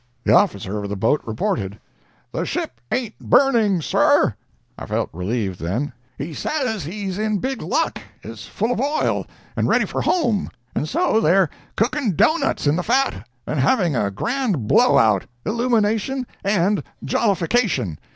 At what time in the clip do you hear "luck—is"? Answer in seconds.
7.61-8.47